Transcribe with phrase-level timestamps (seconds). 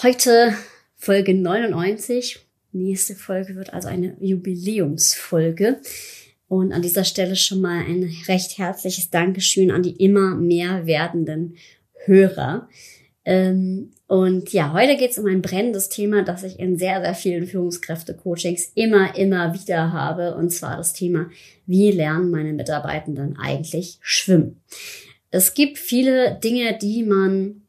[0.00, 0.54] Heute
[0.94, 2.38] Folge 99.
[2.70, 5.80] Nächste Folge wird also eine Jubiläumsfolge.
[6.46, 11.56] Und an dieser Stelle schon mal ein recht herzliches Dankeschön an die immer mehr werdenden
[12.04, 12.68] Hörer.
[13.24, 17.14] Ähm, und ja, heute geht es um ein brennendes Thema, das ich in sehr, sehr
[17.14, 20.36] vielen Führungskräfte-Coachings immer, immer wieder habe.
[20.36, 21.28] Und zwar das Thema,
[21.66, 24.60] wie lernen meine Mitarbeitenden eigentlich schwimmen?
[25.32, 27.62] Es gibt viele Dinge, die man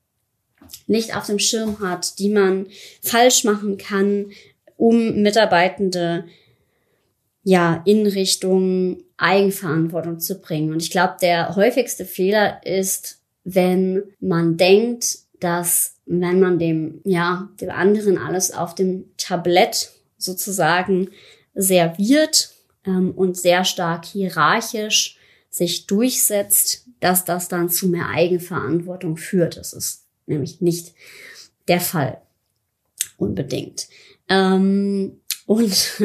[0.88, 2.68] nicht auf dem Schirm hat, die man
[3.02, 4.32] falsch machen kann,
[4.78, 6.26] um Mitarbeitende
[7.44, 10.72] ja in Richtung Eigenverantwortung zu bringen.
[10.72, 17.50] Und ich glaube, der häufigste Fehler ist, wenn man denkt, dass wenn man dem, ja,
[17.62, 21.10] dem anderen alles auf dem Tablett sozusagen
[21.54, 22.52] serviert
[22.86, 25.18] ähm, und sehr stark hierarchisch
[25.50, 29.58] sich durchsetzt, dass das dann zu mehr Eigenverantwortung führt.
[29.58, 30.94] Das ist nämlich nicht
[31.68, 32.22] der Fall.
[33.18, 33.88] Unbedingt.
[34.30, 36.02] Ähm, und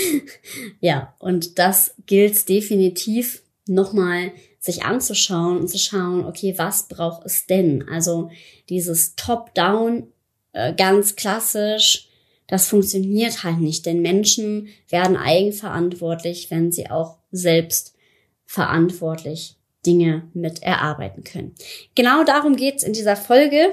[0.80, 7.46] ja, und das gilt definitiv nochmal sich anzuschauen und zu schauen, okay, was braucht es
[7.46, 7.88] denn?
[7.88, 8.30] Also
[8.68, 10.12] dieses Top-Down,
[10.52, 12.08] äh, ganz klassisch,
[12.46, 17.94] das funktioniert halt nicht, denn Menschen werden eigenverantwortlich, wenn sie auch selbst
[18.44, 21.54] verantwortlich Dinge mit erarbeiten können.
[21.94, 23.72] Genau darum geht's in dieser Folge.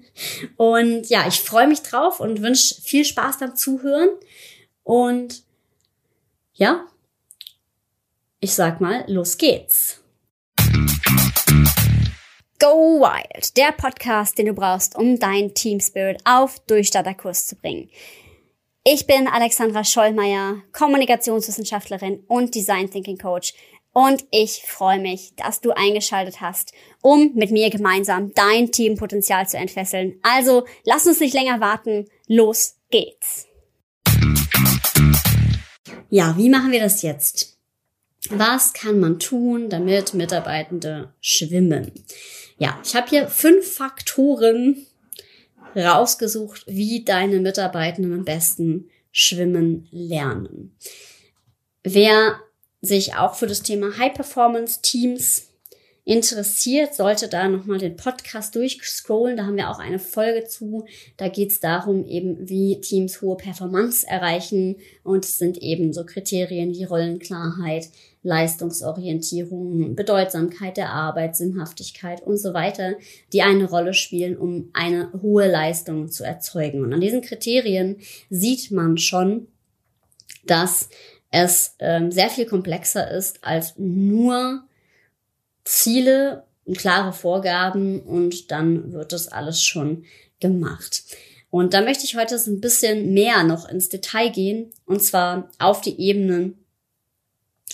[0.56, 4.10] Und ja, ich freue mich drauf und wünsche viel Spaß beim Zuhören.
[4.84, 5.42] Und
[6.54, 6.86] ja,
[8.40, 10.00] ich sag mal, los geht's.
[12.60, 17.88] Go Wild, der Podcast, den du brauchst, um dein Team Spirit auf Durchstarterkurs zu bringen.
[18.82, 23.54] Ich bin Alexandra Schollmeier, Kommunikationswissenschaftlerin und Design Thinking Coach
[23.92, 26.72] und ich freue mich, dass du eingeschaltet hast,
[27.02, 30.18] um mit mir gemeinsam dein Teampotenzial zu entfesseln.
[30.22, 32.06] Also lass uns nicht länger warten.
[32.26, 33.46] Los geht's.
[36.10, 37.58] Ja, wie machen wir das jetzt?
[38.30, 41.92] Was kann man tun, damit Mitarbeitende schwimmen?
[42.58, 44.86] Ja, ich habe hier fünf Faktoren
[45.76, 50.76] rausgesucht, wie deine Mitarbeitenden am besten schwimmen lernen.
[51.82, 52.40] Wer
[52.80, 55.48] sich auch für das Thema High Performance Teams
[56.08, 59.36] interessiert, sollte da nochmal den Podcast durchscrollen.
[59.36, 60.86] Da haben wir auch eine Folge zu.
[61.18, 64.76] Da geht es darum, eben wie Teams hohe Performance erreichen.
[65.02, 67.90] Und es sind eben so Kriterien wie Rollenklarheit,
[68.22, 72.94] Leistungsorientierung, Bedeutsamkeit der Arbeit, Sinnhaftigkeit und so weiter,
[73.34, 76.82] die eine Rolle spielen, um eine hohe Leistung zu erzeugen.
[76.82, 77.98] Und an diesen Kriterien
[78.30, 79.48] sieht man schon,
[80.46, 80.88] dass
[81.30, 84.64] es ähm, sehr viel komplexer ist als nur
[85.64, 90.04] Ziele und klare Vorgaben und dann wird das alles schon
[90.40, 91.02] gemacht.
[91.50, 95.50] Und da möchte ich heute so ein bisschen mehr noch ins Detail gehen und zwar
[95.58, 96.64] auf die Ebenen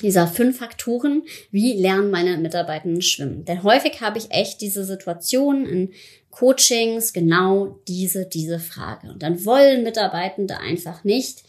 [0.03, 3.45] dieser fünf Faktoren, wie lernen meine Mitarbeitenden schwimmen.
[3.45, 5.93] Denn häufig habe ich echt diese Situation in
[6.31, 9.09] Coachings, genau diese, diese Frage.
[9.09, 11.45] Und dann wollen Mitarbeitende einfach nicht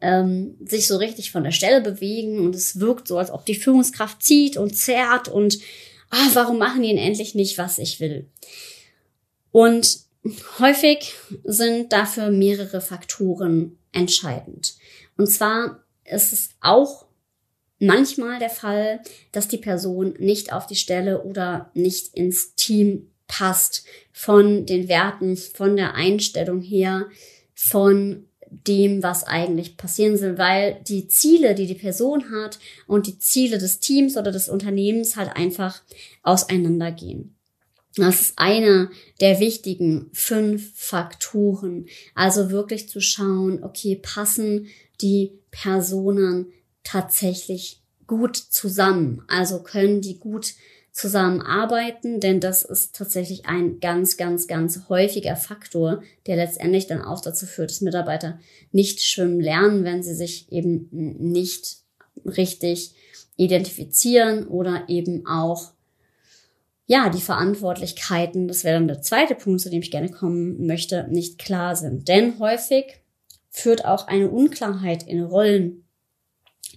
[0.00, 3.54] ähm, sich so richtig von der Stelle bewegen und es wirkt so, als ob die
[3.54, 5.58] Führungskraft zieht und zerrt und
[6.10, 8.28] ah, warum machen die denn endlich nicht, was ich will?
[9.52, 10.00] Und
[10.58, 11.14] häufig
[11.44, 14.74] sind dafür mehrere Faktoren entscheidend.
[15.16, 17.06] Und zwar ist es auch
[17.78, 19.00] manchmal der Fall,
[19.32, 25.36] dass die Person nicht auf die Stelle oder nicht ins Team passt von den Werten,
[25.36, 27.06] von der Einstellung her,
[27.54, 33.18] von dem, was eigentlich passieren soll, weil die Ziele, die die Person hat und die
[33.18, 35.82] Ziele des Teams oder des Unternehmens halt einfach
[36.22, 37.36] auseinandergehen.
[37.96, 38.90] Das ist einer
[39.20, 41.86] der wichtigen fünf Faktoren.
[42.14, 44.66] Also wirklich zu schauen, okay, passen
[45.00, 46.52] die Personen
[46.84, 49.22] tatsächlich gut zusammen?
[49.28, 50.54] Also können die gut
[50.96, 57.20] zusammenarbeiten, denn das ist tatsächlich ein ganz, ganz, ganz häufiger Faktor, der letztendlich dann auch
[57.20, 58.40] dazu führt, dass Mitarbeiter
[58.72, 61.76] nicht schwimmen lernen, wenn sie sich eben nicht
[62.24, 62.94] richtig
[63.36, 65.72] identifizieren oder eben auch
[66.86, 71.08] ja, die Verantwortlichkeiten, das wäre dann der zweite Punkt, zu dem ich gerne kommen möchte,
[71.10, 72.08] nicht klar sind.
[72.08, 73.02] Denn häufig
[73.50, 75.85] führt auch eine Unklarheit in Rollen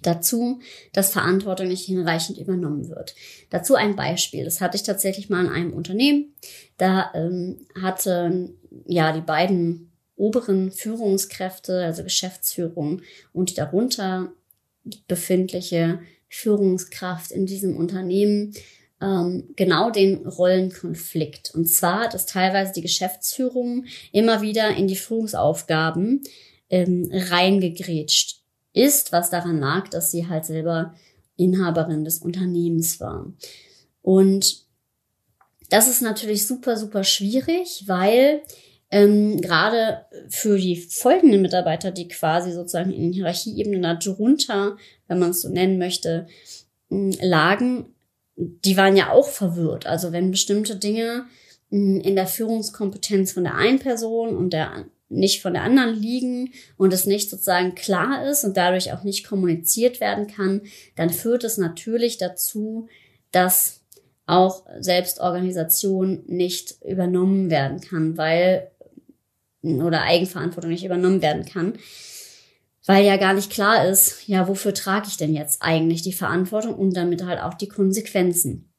[0.01, 0.59] dazu,
[0.93, 3.15] dass Verantwortung nicht hinreichend übernommen wird.
[3.49, 4.45] Dazu ein Beispiel.
[4.45, 6.33] Das hatte ich tatsächlich mal in einem Unternehmen.
[6.77, 13.01] Da ähm, hatten ja die beiden oberen Führungskräfte, also Geschäftsführung
[13.31, 14.31] und die darunter
[15.07, 18.53] befindliche Führungskraft in diesem Unternehmen
[19.01, 21.53] ähm, genau den Rollenkonflikt.
[21.55, 26.21] Und zwar, dass teilweise die Geschäftsführung immer wieder in die Führungsaufgaben
[26.69, 28.38] ähm, reingegrätscht
[28.73, 30.93] ist, was daran lag, dass sie halt selber
[31.35, 33.31] Inhaberin des Unternehmens war.
[34.01, 34.65] Und
[35.69, 38.41] das ist natürlich super, super schwierig, weil
[38.91, 44.77] ähm, gerade für die folgenden Mitarbeiter, die quasi sozusagen in den Hierarchieebenen darunter,
[45.07, 46.27] wenn man es so nennen möchte,
[46.89, 47.93] lagen,
[48.35, 49.85] die waren ja auch verwirrt.
[49.85, 51.25] Also wenn bestimmte Dinge
[51.69, 56.93] in der Führungskompetenz von der einen Person und der nicht von der anderen liegen und
[56.93, 60.61] es nicht sozusagen klar ist und dadurch auch nicht kommuniziert werden kann,
[60.95, 62.87] dann führt es natürlich dazu,
[63.31, 63.81] dass
[64.27, 68.69] auch Selbstorganisation nicht übernommen werden kann, weil
[69.63, 71.73] oder Eigenverantwortung nicht übernommen werden kann,
[72.85, 76.75] weil ja gar nicht klar ist, ja, wofür trage ich denn jetzt eigentlich die Verantwortung
[76.75, 78.71] und damit halt auch die Konsequenzen.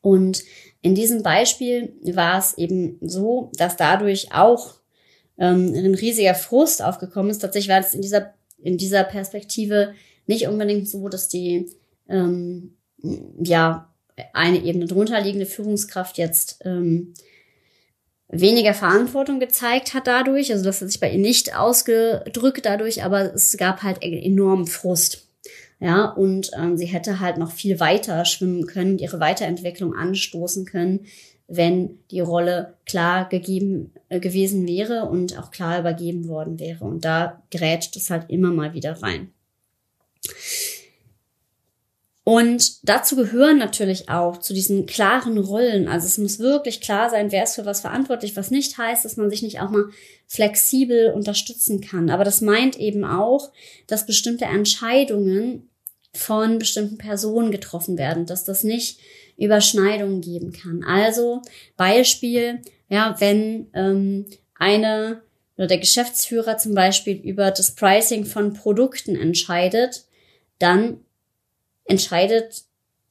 [0.00, 0.44] Und
[0.82, 4.75] in diesem Beispiel war es eben so, dass dadurch auch
[5.38, 7.38] ähm, ein riesiger Frust aufgekommen ist.
[7.38, 9.94] Tatsächlich war es in dieser, in dieser Perspektive
[10.26, 11.70] nicht unbedingt so, dass die
[12.08, 12.76] ähm,
[13.42, 13.92] ja
[14.32, 17.14] eine Ebene drunter liegende Führungskraft jetzt ähm,
[18.28, 20.52] weniger Verantwortung gezeigt hat dadurch.
[20.52, 25.28] Also das hat sich bei ihr nicht ausgedrückt dadurch, aber es gab halt enormen Frust.
[25.78, 31.06] Ja, und ähm, sie hätte halt noch viel weiter schwimmen können, ihre Weiterentwicklung anstoßen können,
[31.48, 36.84] wenn die Rolle klar gegeben äh, gewesen wäre und auch klar übergeben worden wäre.
[36.84, 39.32] Und da grätscht es halt immer mal wieder rein.
[42.28, 45.86] Und dazu gehören natürlich auch zu diesen klaren Rollen.
[45.86, 49.16] Also es muss wirklich klar sein, wer ist für was verantwortlich, was nicht heißt, dass
[49.16, 49.84] man sich nicht auch mal
[50.26, 52.10] flexibel unterstützen kann.
[52.10, 53.52] Aber das meint eben auch,
[53.86, 55.70] dass bestimmte Entscheidungen
[56.12, 58.98] von bestimmten Personen getroffen werden, dass das nicht
[59.36, 60.82] Überschneidungen geben kann.
[60.84, 61.42] Also
[61.76, 64.26] Beispiel, ja, wenn ähm,
[64.58, 65.22] eine
[65.56, 70.04] oder der Geschäftsführer zum Beispiel über das Pricing von Produkten entscheidet,
[70.58, 71.00] dann
[71.84, 72.64] entscheidet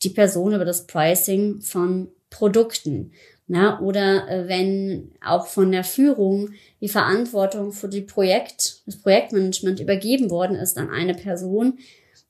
[0.04, 3.12] die Person über das Pricing von Produkten.
[3.48, 6.50] Na, oder äh, wenn auch von der Führung
[6.82, 11.78] die Verantwortung für die Projekt, das Projektmanagement übergeben worden ist an eine Person,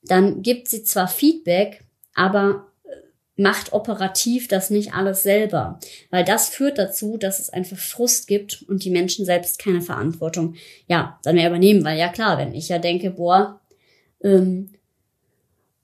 [0.02, 1.84] dann gibt sie zwar Feedback,
[2.14, 2.66] aber
[3.36, 5.78] macht operativ das nicht alles selber.
[6.10, 10.54] Weil das führt dazu, dass es einfach Frust gibt und die Menschen selbst keine Verantwortung,
[10.86, 11.84] ja, dann mehr übernehmen.
[11.84, 13.60] Weil ja klar, wenn ich ja denke, boah,
[14.22, 14.70] ähm,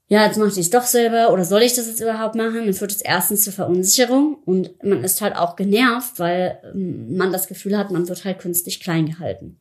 [0.07, 2.65] ja, jetzt mache ich es doch selber oder soll ich das jetzt überhaupt machen?
[2.65, 7.31] Dann führt es erstens zur Verunsicherung und man ist halt auch genervt, weil ähm, man
[7.31, 9.59] das Gefühl hat, man wird halt künstlich klein gehalten.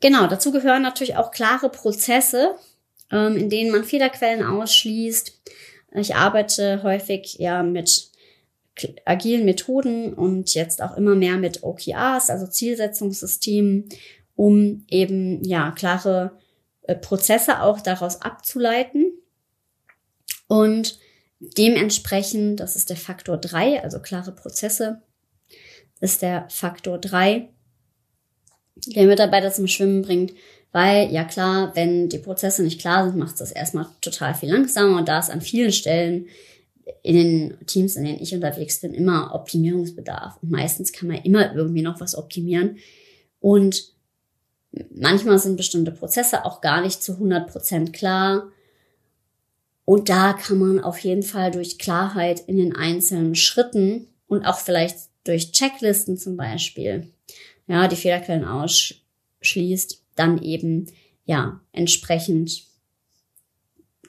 [0.00, 2.54] Genau, dazu gehören natürlich auch klare Prozesse,
[3.10, 5.40] ähm, in denen man Fehlerquellen ausschließt.
[5.94, 8.10] Ich arbeite häufig ja mit
[9.04, 13.88] agilen Methoden und jetzt auch immer mehr mit OKRs, also Zielsetzungssystemen,
[14.34, 16.38] um eben ja klare
[16.82, 19.12] äh, Prozesse auch daraus abzuleiten.
[20.48, 20.98] Und
[21.38, 25.02] dementsprechend, das ist der Faktor drei, also klare Prozesse,
[26.00, 27.50] ist der Faktor drei,
[28.86, 30.32] der Mitarbeiter zum Schwimmen bringt,
[30.72, 34.50] weil ja klar, wenn die Prozesse nicht klar sind, macht es das erstmal total viel
[34.50, 36.26] langsamer und da ist an vielen Stellen
[37.02, 40.38] in den Teams, in denen ich unterwegs bin, immer Optimierungsbedarf.
[40.42, 42.78] Und meistens kann man immer irgendwie noch was optimieren.
[43.38, 43.92] Und
[44.90, 48.50] Manchmal sind bestimmte Prozesse auch gar nicht zu 100 Prozent klar.
[49.84, 54.58] Und da kann man auf jeden Fall durch Klarheit in den einzelnen Schritten und auch
[54.58, 57.12] vielleicht durch Checklisten zum Beispiel,
[57.66, 60.86] ja, die Fehlerquellen ausschließt, dann eben,
[61.24, 62.64] ja, entsprechend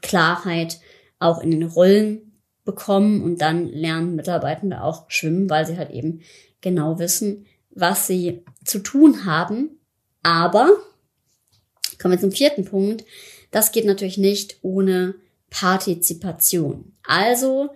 [0.01, 0.79] Klarheit
[1.19, 6.21] auch in den Rollen bekommen und dann lernen Mitarbeitende auch schwimmen, weil sie halt eben
[6.61, 9.79] genau wissen, was sie zu tun haben
[10.23, 10.77] aber,
[12.01, 13.03] kommen wir zum vierten Punkt,
[13.51, 15.15] das geht natürlich nicht ohne
[15.49, 16.93] Partizipation.
[17.03, 17.69] Also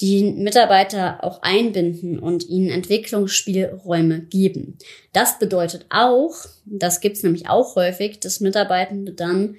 [0.00, 4.78] die Mitarbeiter auch einbinden und ihnen Entwicklungsspielräume geben.
[5.12, 9.56] Das bedeutet auch, das gibt's nämlich auch häufig, dass Mitarbeitende dann,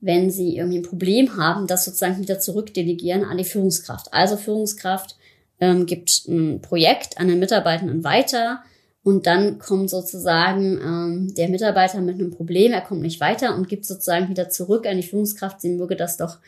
[0.00, 4.12] wenn sie irgendwie ein Problem haben, das sozusagen wieder zurückdelegieren an die Führungskraft.
[4.12, 5.16] Also Führungskraft
[5.60, 8.62] ähm, gibt ein Projekt an den Mitarbeitenden weiter,
[9.04, 13.68] und dann kommt sozusagen ähm, der Mitarbeiter mit einem Problem, er kommt nicht weiter und
[13.68, 16.38] gibt sozusagen wieder zurück an die Führungskraft, sie möge das doch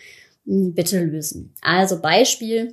[0.47, 1.53] hm, bitte lösen.
[1.63, 2.73] Also Beispiel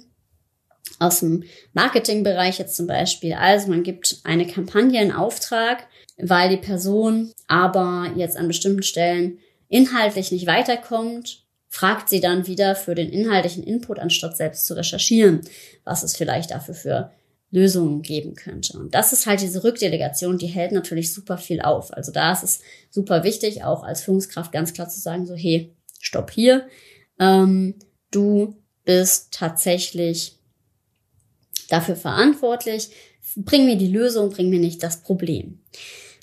[1.00, 3.34] aus dem Marketingbereich jetzt zum Beispiel.
[3.34, 9.40] Also man gibt eine Kampagne in Auftrag, weil die Person aber jetzt an bestimmten Stellen
[9.70, 15.40] inhaltlich nicht weiterkommt fragt sie dann wieder für den inhaltlichen Input, anstatt selbst zu recherchieren,
[15.86, 17.12] was es vielleicht dafür für
[17.50, 18.78] Lösungen geben könnte.
[18.78, 21.94] Und das ist halt diese Rückdelegation, die hält natürlich super viel auf.
[21.94, 22.60] Also da ist es
[22.90, 26.68] super wichtig, auch als Führungskraft ganz klar zu sagen, so, hey, stopp hier.
[27.20, 27.76] Ähm,
[28.12, 30.38] du bist tatsächlich
[31.72, 32.90] dafür verantwortlich.
[33.36, 35.60] Bring mir die Lösung, bring mir nicht das Problem.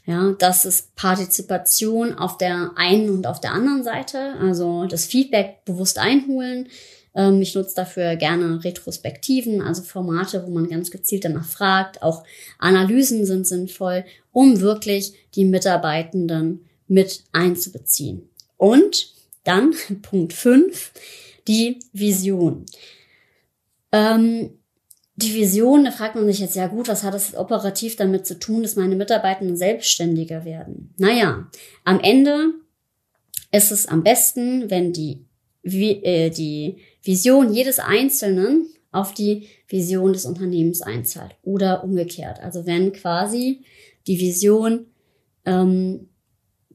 [0.07, 4.35] Ja, das ist Partizipation auf der einen und auf der anderen Seite.
[4.41, 6.69] Also das Feedback bewusst einholen.
[7.15, 12.03] Ähm, ich nutze dafür gerne Retrospektiven, also Formate, wo man ganz gezielt danach fragt.
[12.03, 12.25] Auch
[12.59, 18.31] Analysen sind sinnvoll, um wirklich die Mitarbeitenden mit einzubeziehen.
[18.57, 19.13] Und
[19.45, 20.93] dann Punkt 5,
[21.47, 22.65] die Vision.
[23.93, 24.58] Ähm,
[25.21, 28.39] die Vision, da fragt man sich jetzt, ja gut, was hat das operativ damit zu
[28.39, 30.95] tun, dass meine Mitarbeitenden selbstständiger werden?
[30.97, 31.49] Naja,
[31.85, 32.53] am Ende
[33.51, 35.25] ist es am besten, wenn die,
[35.63, 42.39] wie, äh, die Vision jedes Einzelnen auf die Vision des Unternehmens einzahlt oder umgekehrt.
[42.41, 43.65] Also wenn quasi
[44.07, 44.87] die Vision
[45.45, 46.11] ähm,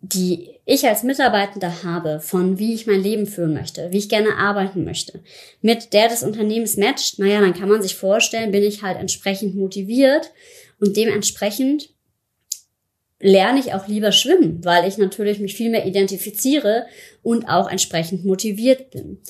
[0.06, 4.36] die ich als Mitarbeitender habe, von wie ich mein Leben führen möchte, wie ich gerne
[4.36, 5.22] arbeiten möchte,
[5.62, 9.56] mit der des Unternehmens matcht, naja, dann kann man sich vorstellen, bin ich halt entsprechend
[9.56, 10.32] motiviert
[10.80, 11.90] und dementsprechend
[13.22, 16.86] lerne ich auch lieber schwimmen, weil ich natürlich mich viel mehr identifiziere
[17.22, 19.22] und auch entsprechend motiviert bin.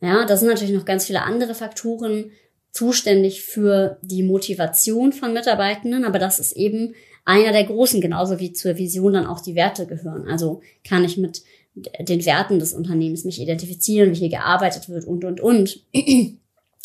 [0.00, 2.32] Ja, da sind natürlich noch ganz viele andere Faktoren
[2.70, 8.52] zuständig für die Motivation von Mitarbeitenden, aber das ist eben einer der großen, genauso wie
[8.52, 10.26] zur Vision dann auch die Werte gehören.
[10.28, 11.42] Also kann ich mit
[11.74, 15.84] den Werten des Unternehmens mich identifizieren, wie hier gearbeitet wird und, und, und.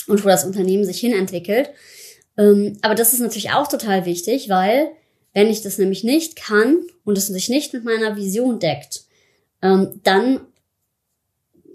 [0.10, 1.70] Und wo das Unternehmen sich hinentwickelt.
[2.38, 4.92] Ähm, aber das ist natürlich auch total wichtig, weil
[5.34, 9.02] wenn ich das nämlich nicht kann und es sich nicht mit meiner Vision deckt,
[9.62, 10.40] ähm, dann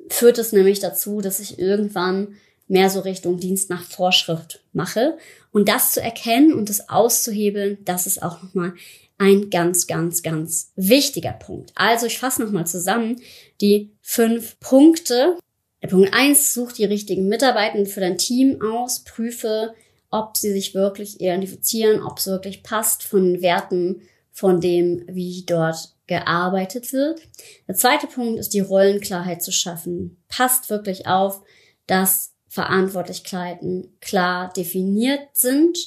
[0.08, 2.36] führt es nämlich dazu, dass ich irgendwann
[2.68, 5.18] mehr so Richtung Dienst nach Vorschrift mache.
[5.50, 8.74] Und das zu erkennen und das auszuhebeln, das ist auch nochmal
[9.18, 11.72] ein ganz, ganz, ganz wichtiger Punkt.
[11.74, 13.20] Also ich fasse nochmal zusammen
[13.60, 15.38] die fünf Punkte.
[15.82, 19.74] Der Punkt eins: such die richtigen Mitarbeiter für dein Team aus, prüfe,
[20.10, 24.02] ob sie sich wirklich identifizieren, ob es wirklich passt von den Werten,
[24.32, 27.20] von dem, wie dort gearbeitet wird.
[27.68, 30.22] Der zweite Punkt ist die Rollenklarheit zu schaffen.
[30.28, 31.42] Passt wirklich auf,
[31.86, 35.78] dass Verantwortlichkeiten klar definiert sind.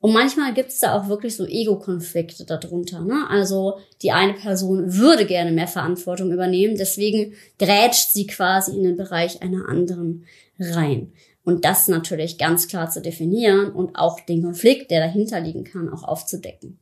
[0.00, 3.00] Und manchmal gibt es da auch wirklich so Ego-Konflikte darunter.
[3.00, 3.26] Ne?
[3.30, 8.98] Also die eine Person würde gerne mehr Verantwortung übernehmen, deswegen grätscht sie quasi in den
[8.98, 10.26] Bereich einer anderen
[10.58, 11.14] rein.
[11.42, 15.88] Und das natürlich ganz klar zu definieren und auch den Konflikt, der dahinter liegen kann,
[15.88, 16.78] auch aufzudecken.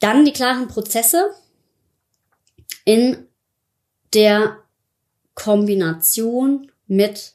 [0.00, 1.30] Dann die klaren Prozesse
[2.84, 3.28] in
[4.12, 4.56] der
[5.34, 7.33] Kombination mit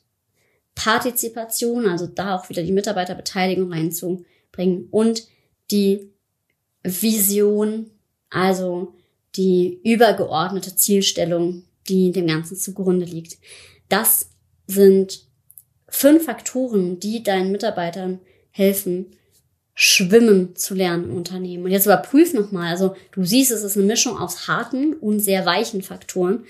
[0.80, 5.28] Partizipation, also da auch wieder die Mitarbeiterbeteiligung reinzubringen und
[5.72, 6.14] die
[6.84, 7.92] Vision,
[8.30, 8.94] also
[9.36, 13.40] die übergeordnete Zielstellung, die dem Ganzen zugrunde liegt.
[13.90, 14.30] Das
[14.68, 15.26] sind
[15.90, 18.22] fünf Faktoren, die deinen Mitarbeitern
[18.52, 19.08] helfen,
[19.74, 21.66] schwimmen zu lernen im Unternehmen.
[21.66, 25.46] Und jetzt überprüf nochmal, also du siehst, es ist eine Mischung aus harten und sehr
[25.46, 26.46] weichen Faktoren,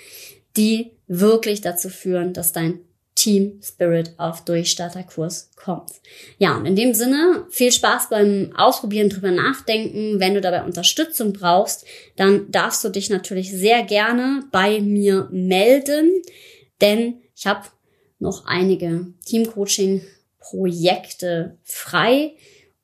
[0.55, 2.81] die wirklich dazu führen, dass dein
[3.20, 5.92] Team Spirit auf Durchstarterkurs kommt.
[6.38, 10.22] Ja, und in dem Sinne viel Spaß beim Ausprobieren, drüber nachdenken.
[10.22, 11.86] Wenn du dabei Unterstützung brauchst,
[12.16, 16.22] dann darfst du dich natürlich sehr gerne bei mir melden,
[16.80, 17.68] denn ich habe
[18.20, 22.36] noch einige Teamcoaching-Projekte frei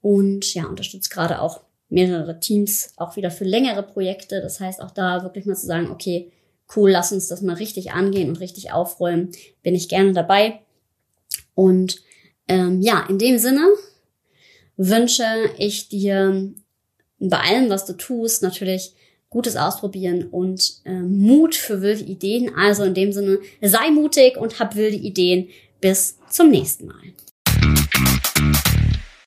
[0.02, 4.42] und ja, unterstütze gerade auch mehrere Teams auch wieder für längere Projekte.
[4.42, 6.34] Das heißt auch da wirklich mal zu sagen, okay,
[6.76, 9.32] cool, lass uns das mal richtig angehen und richtig aufräumen,
[9.64, 10.62] bin ich gerne dabei.
[11.54, 12.02] Und
[12.48, 13.66] ähm, ja, in dem Sinne
[14.78, 15.24] wünsche
[15.58, 16.54] ich dir
[17.20, 18.94] bei allem, was du tust, natürlich
[19.30, 22.54] gutes Ausprobieren und äh, Mut für wilde Ideen.
[22.56, 25.50] Also in dem Sinne, sei mutig und hab wilde Ideen.
[25.82, 27.14] Bis zum nächsten Mal.